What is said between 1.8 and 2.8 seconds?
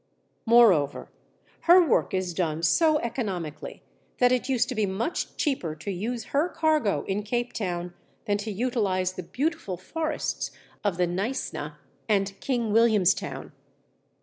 work is done